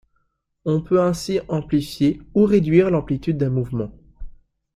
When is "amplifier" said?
1.47-2.23